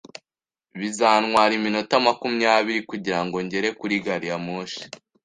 Bizantwara 0.79 1.51
iminota 1.59 1.93
makumyabiri 2.07 2.81
kugirango 2.89 3.37
ngere 3.45 3.67
kuri 3.79 3.95
gari 4.05 4.27
ya 4.31 4.37
moshi. 4.45 4.81